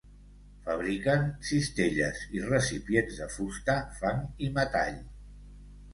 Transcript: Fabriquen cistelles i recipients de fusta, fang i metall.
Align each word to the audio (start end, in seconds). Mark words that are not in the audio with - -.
Fabriquen 0.67 1.27
cistelles 1.49 2.23
i 2.39 2.43
recipients 2.47 3.19
de 3.23 3.29
fusta, 3.37 3.79
fang 4.01 4.25
i 4.47 4.51
metall. 4.57 5.01